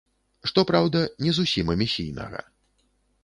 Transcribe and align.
Што 0.51 0.63
праўда, 0.71 1.01
не 1.27 1.31
зусім 1.39 1.65
эмісійнага. 1.75 2.41